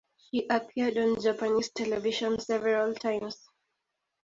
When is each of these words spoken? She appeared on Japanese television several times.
She 0.17 0.47
appeared 0.49 0.97
on 0.97 1.21
Japanese 1.21 1.69
television 1.69 2.39
several 2.39 2.95
times. 2.95 3.37